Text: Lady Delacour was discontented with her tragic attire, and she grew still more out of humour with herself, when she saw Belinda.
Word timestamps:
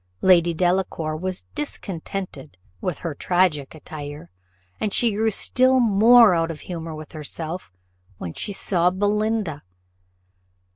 Lady 0.21 0.51
Delacour 0.51 1.15
was 1.15 1.43
discontented 1.53 2.57
with 2.81 2.97
her 3.05 3.13
tragic 3.13 3.75
attire, 3.75 4.31
and 4.79 4.91
she 4.91 5.11
grew 5.13 5.29
still 5.29 5.79
more 5.79 6.33
out 6.33 6.49
of 6.49 6.61
humour 6.61 6.95
with 6.95 7.11
herself, 7.11 7.71
when 8.17 8.33
she 8.33 8.51
saw 8.51 8.89
Belinda. 8.89 9.61